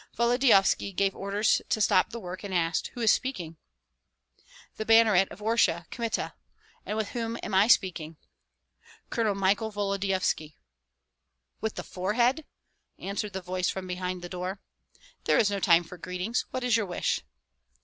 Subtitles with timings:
[0.17, 3.57] Volodyovski gave orders to stop the work and asked; "Who is speaking?"
[4.77, 6.33] "The banneret of Orsha, Kmita;
[6.87, 8.17] and with whom am I speaking?"
[9.11, 9.35] "Col.
[9.35, 10.55] Michael Volodyovski."
[11.61, 12.45] "With the forehead!"
[12.97, 14.59] answered the voice from behind the door.
[15.25, 16.45] "There is no time for greetings.
[16.49, 17.21] What is your wish?"